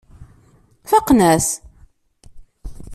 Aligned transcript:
Faqen-as. 0.89 1.47